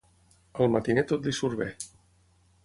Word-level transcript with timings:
Al 0.63 0.71
matiner 0.75 1.03
tot 1.11 1.29
li 1.29 1.35
surt 1.41 1.61
bé. 1.61 1.69